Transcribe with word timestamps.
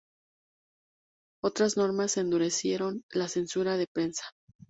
Otras 1.43 1.77
normas 1.77 2.17
endurecieron 2.17 3.03
la 3.11 3.27
censura 3.27 3.77
de 3.77 3.85
prensa. 3.85 4.23